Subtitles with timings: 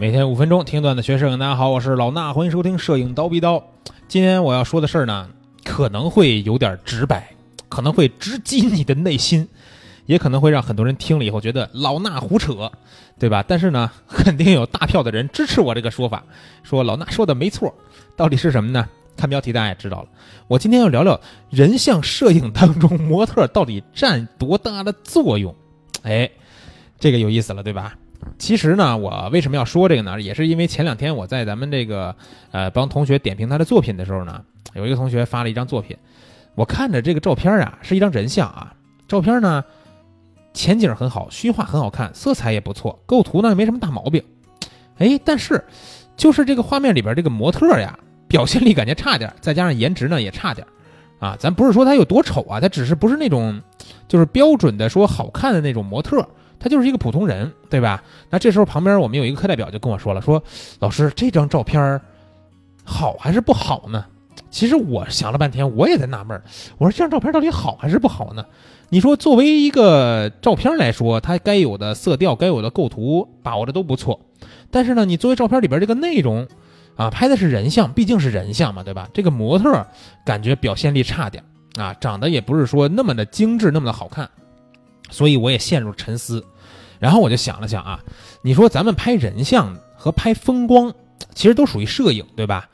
[0.00, 3.56] 每天五分钟听段子学摄影，大家好，我是老衲，欢迎收听《摄影刀逼刀》。
[4.06, 5.28] 今天我要说的事儿呢，
[5.64, 7.28] 可能会有点直白，
[7.68, 9.48] 可能会直击你的内心，
[10.06, 12.70] 也可能会让很多人听了以后觉得老衲胡扯，
[13.18, 13.44] 对吧？
[13.48, 16.22] 但是呢，肯定有大票的人支持我这个说法，
[16.62, 17.74] 说老衲说的没错。
[18.14, 18.88] 到底是什么呢？
[19.16, 20.08] 看标题大家也知道了。
[20.46, 21.20] 我今天要聊聊
[21.50, 25.52] 人像摄影当中模特到底占多大的作用。
[26.04, 26.30] 哎，
[27.00, 27.96] 这个有意思了，对吧？
[28.38, 30.20] 其实呢，我为什么要说这个呢？
[30.20, 32.14] 也是因为前两天我在咱们这个
[32.52, 34.40] 呃帮同学点评他的作品的时候呢，
[34.74, 35.96] 有一个同学发了一张作品，
[36.54, 38.72] 我看着这个照片啊，是一张人像啊，
[39.08, 39.64] 照片呢
[40.54, 44.22] 前景很好，虚化很好看，色彩也不错，构图呢没什么大毛病，
[44.98, 45.64] 哎，但是
[46.16, 47.98] 就是这个画面里边这个模特呀，
[48.28, 50.64] 表现力感觉差点，再加上颜值呢也差点，
[51.18, 53.60] 啊，咱不是说他有多丑啊，他只是不是那种
[54.06, 56.24] 就是标准的说好看的那种模特。
[56.60, 58.02] 他就是一个普通人，对吧？
[58.30, 60.42] 那这时候旁边我们有一个课代表就跟我说了，说
[60.80, 62.00] 老师这张照片
[62.84, 64.04] 好还是不好呢？
[64.50, 66.40] 其实我想了半天，我也在纳闷
[66.78, 68.44] 我说这张照片到底好还是不好呢？
[68.88, 74.18] 你说作为一个照片来说，它该有的色调、该有的构图把握的都不错，
[74.70, 76.48] 但是呢，你作为照片里边这个内容
[76.96, 79.08] 啊，拍的是人像，毕竟是人像嘛，对吧？
[79.12, 79.86] 这个模特
[80.24, 81.44] 感觉表现力差点
[81.76, 84.28] 啊，长得也不是说那么的精致，那么的好看。
[85.10, 86.44] 所以我也陷入沉思，
[86.98, 88.00] 然后我就想了想啊，
[88.42, 90.92] 你说咱们拍人像和拍风光，
[91.34, 92.68] 其实都属于摄影，对吧？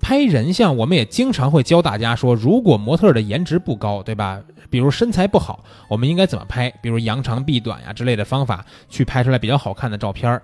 [0.00, 4.40] 拍人像，我们也经常会教大家说，如果模特的颜值不高，对吧？
[4.68, 6.70] 比如身材不好，我们应该怎么拍？
[6.82, 10.42] 比如扬长避短呀之类的方法，去拍出来比较好看的照片儿，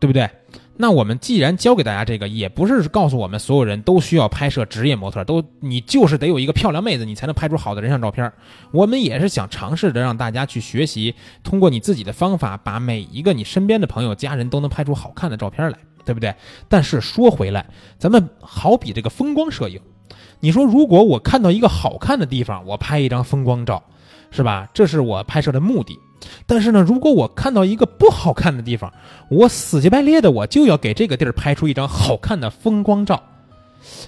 [0.00, 0.28] 对不对？
[0.76, 8.32] 那我们既然教给大家这个，也不是告诉我们所有人都需要拍摄职业模特，都你就是得有一个漂亮妹子，你才能拍出好的人像照片。
[8.72, 16.34] 我们也是想尝试着让大家去学习，通过你自己的方法，把每一个你身边的朋友、家人都能拍出好看的照片来，对不对？
[16.66, 17.66] 但是说回来，
[17.98, 19.78] 咱们好比这个风光摄影，
[20.40, 23.82] 你说如果我看到一个好看的地方，我拍一张风光照，
[24.30, 24.66] 是吧？
[24.72, 25.98] 这是我拍摄的目的。
[26.46, 28.92] 但是呢，如果我看到一个不好看的地方，
[29.28, 33.22] 我死乞白咧的我就要给这个地儿拍出一张好看的风光照，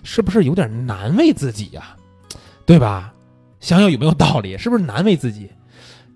[0.03, 1.97] 是不是有点难为自己呀？
[2.65, 3.13] 对吧？
[3.61, 4.59] 想想有没有道理？
[4.59, 5.51] 是不是难为自己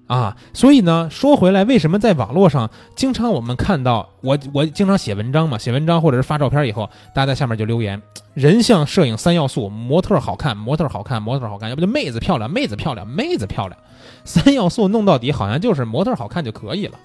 [0.07, 0.37] 啊？
[0.53, 8.01] 所以呢，说回来，为什么在网络上经常我们看到我我经常写文章嘛，写文章或者是发照片以后，大家在下面就留言：
[8.35, 13.79] 人像摄影三要素，模特好看，模特好看，模特好看，要不就妹子漂亮，妹子漂亮，妹子漂亮。
[14.27, 16.99] 三要素弄到底，好像就是模特好看就可以了，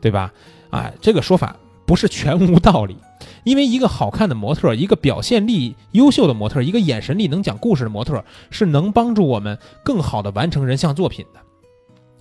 [0.00, 0.32] 对吧？
[0.70, 1.56] 啊，这个说法
[1.86, 2.96] 不是全无道理，
[3.44, 11.40] 因为一个好看的模特，一个表现力优秀的模特，一个眼神力能讲故事的模特，是能帮助我们更好的完成人像作品的。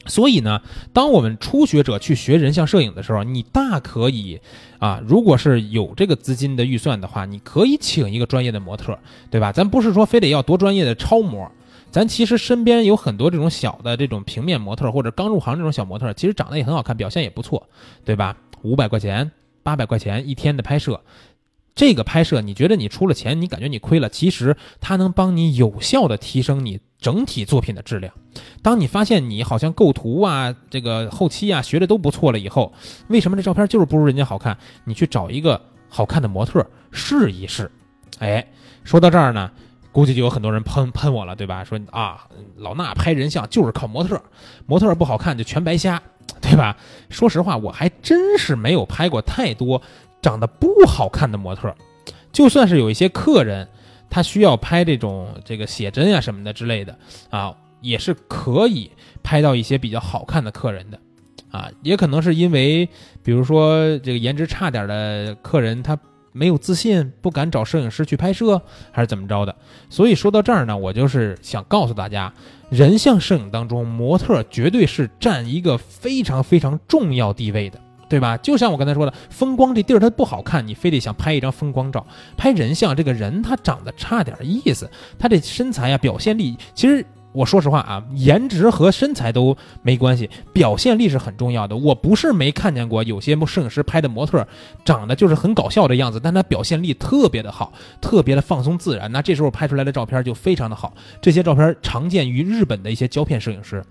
[0.07, 0.61] 所以呢，
[0.93, 4.39] 当我们初学者去学人像摄影的时候，你大可以
[4.77, 8.95] 啊，如果是有这个资金的预算的话，你可以请一个专业的模特，
[9.31, 9.51] 对吧？
[9.51, 11.51] 咱不是说非得要多专业的超模。
[11.95, 17.69] 咱其实身边有很多这种小的这种平面模特，或者刚入行这种小模特，其实长得也很好看，表现也不错，
[18.03, 18.35] 对吧？
[18.63, 19.31] 五百块钱、
[19.63, 20.99] 八百块钱一天的拍摄，
[21.73, 28.13] 这个拍摄你觉得你出了钱，你感觉你亏了，其实它能帮你有效的提升你整体作品的质量。
[28.61, 32.73] 当你发现你好像构图啊、这个后期啊学的都不错了以后，
[33.07, 34.57] 为什么这照片就是不如人家好看？
[34.83, 37.71] 你去找一个好看的模特试一试。
[38.19, 38.45] 哎，
[38.83, 39.49] 说到这儿呢。
[39.95, 41.63] 估计就有很多人喷喷我了，对吧？
[41.63, 44.21] 说啊，老衲拍人像就是靠模特，
[44.65, 46.03] 模特不好看就全白瞎，
[46.41, 46.75] 对吧？
[47.09, 49.81] 说实话，我还真是没有拍过太多
[50.21, 51.73] 长得不好看的模特。
[52.33, 53.65] 就算是有一些客人，
[54.09, 58.91] 他需要拍这种这个写真啊什么的之类的啊，也是可以
[59.23, 60.99] 拍到一些比较好看的客人的，
[61.51, 62.89] 啊，也可能是因为，
[63.23, 65.97] 比如说这个颜值差点的客人他。
[66.35, 69.55] 没有自信，不敢找摄影师去拍摄，还是怎么着的？
[69.89, 72.33] 所以说到这儿呢，我就是想告诉大家，
[72.69, 77.79] 人像摄影当中，模特绝对是占一个非常非常重要地位的，
[78.09, 78.35] 对吧？
[78.35, 82.05] 就像我刚才说的，风光这地儿它不好看，你非得想拍一张风光照，
[82.35, 87.05] 拍人像，这个人他长得差点意思，他这身材呀，表现力其实。
[87.35, 91.75] 我说实话啊，颜值和身材都没关系，表现力是很重要的。
[91.75, 94.47] 我不是没看见过有些摄影师拍的模特，
[94.83, 99.11] 长得就是很搞笑的样子，但他表现力特别的好，特别的放松自然。
[99.11, 100.93] 那这时候拍出来的照片就非常的好。
[101.21, 103.83] 这些照片常见于日本的一些胶片摄影师。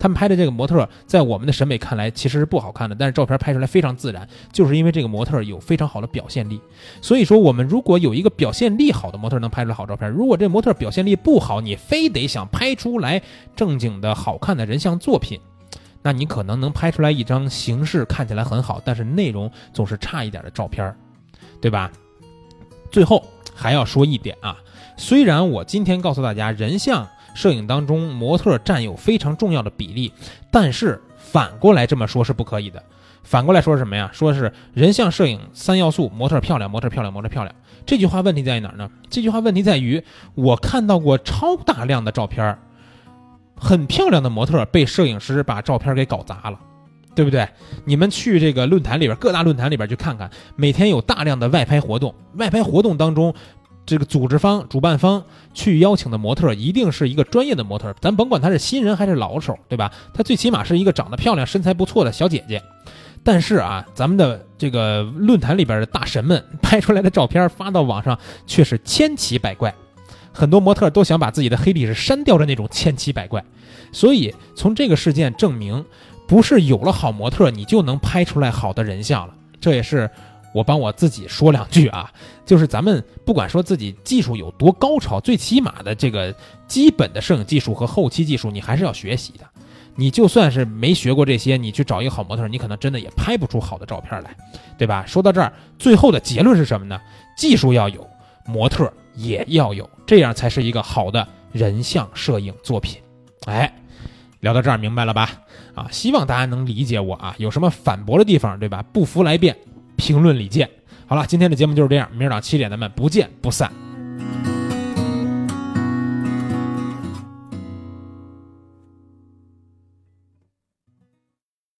[0.00, 6.60] 他们拍的这个模特，在我们的审美看来其实是不好看的，但是照片拍出来非常自然，就是因为这个模特有非常好的表现力。
[7.00, 13.22] 所以说，我们如果有一个表现力好的模特能拍出来好照片，如果这模特表现力不好，你非得想拍出来
[13.54, 15.38] 正经的好看的人像作品，
[16.02, 20.92] 那你可能能拍出来一张形式看起来很好，但是内容总是差一点的照片。
[21.60, 21.92] 对吧？
[22.90, 23.22] 最后
[23.54, 24.56] 还要说一点啊，
[24.96, 30.12] 虽然我今天告诉大家人像摄影当中模特占有非常重要的比例，
[30.50, 32.82] 但是反过来这么说是不可以的。
[33.22, 34.10] 反过来说是什么呀？
[34.12, 37.54] 说是人像摄影三要素：模特漂亮，模特漂亮，模特漂亮。
[37.86, 38.90] 这句话问题在于哪儿呢？
[39.08, 40.02] 这句话问题在于
[40.34, 42.58] 我看到过超大量的照片，
[43.54, 46.58] 很漂亮的模特被摄影师把照片给搞砸了，
[47.14, 47.46] 对不对？
[47.84, 53.32] 你们去这个论坛里边，各大论坛里边去看看，每天有大量的外拍活动，外拍活动当中，
[53.86, 59.90] 这个组织方、主办方去邀请的模特一定是一个专业的模特，咱甭管他是新人还是老手，对吧？
[60.14, 62.62] 他最起码是一个长得漂亮、身材不错的小姐姐。
[63.22, 69.74] 但是啊，咱们的这个论坛里边的大神们拍出来的照片发到网上却是千奇百怪，
[70.32, 73.44] 很多模特都想把自己的黑历史删掉的那种千奇百怪。
[73.92, 75.84] 所以从这个事件证明，
[76.26, 79.34] 不是有了好模特你就能拍出来好的人像了。
[79.60, 80.08] 这也是
[80.52, 82.10] 我帮我自己说两句啊，
[82.44, 86.34] 就是咱们不管说自己技术有多高超，最起码的这个
[86.66, 89.44] 基本的摄影技术和后期技术，你还是要学习的。
[89.96, 94.34] 你就算是没学过这些，你去找一个好模特，你可能真的也拍不出好的照片来，
[94.78, 95.04] 对吧？
[95.06, 96.98] 说到这儿，最后的结论是什么呢？
[97.36, 98.08] 技术要有，
[98.46, 102.98] 模特也要有，这样才是一个好的人像摄影作品。
[103.46, 103.70] 哎，
[104.40, 105.30] 聊到这儿明白了吧？
[105.74, 107.34] 啊，希望大家能理解我啊。
[107.38, 108.82] 有什么反驳的地方，对吧？
[108.92, 109.54] 不服来辩，
[110.00, 110.68] 评论里见。
[111.06, 113.89] 好了，今天的节目就是这样，明儿早上七点咱们不见不散。